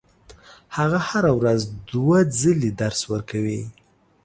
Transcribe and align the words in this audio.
هغه 0.77 0.99
هره 1.09 1.31
ورځ 1.39 1.61
دوه 1.89 2.17
ځلې 2.39 2.69
درس 2.81 3.01
ورکوي. 3.11 3.61